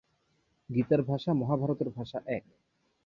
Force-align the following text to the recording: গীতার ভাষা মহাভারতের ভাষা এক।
গীতার 0.69 1.01
ভাষা 1.01 1.31
মহাভারতের 1.33 1.89
ভাষা 1.89 2.17
এক। 2.27 2.43